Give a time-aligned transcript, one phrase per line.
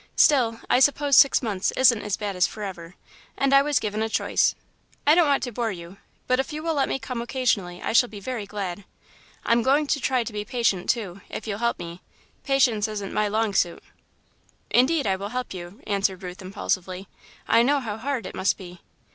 [0.15, 2.95] Still, I suppose six months isn't as bad as forever,
[3.37, 4.55] and I was given a choice.
[5.05, 7.93] I don't want to bore you, but if you will let me come occasionally, I
[7.93, 8.83] shall be very glad.
[9.45, 12.01] I'm going to try to be patient, too, if you'll help me
[12.43, 13.83] patience isn't my long suit."
[14.71, 17.07] "Indeed I will help you," answered Ruth, impulsively;
[17.47, 18.81] "I know how hard it must be."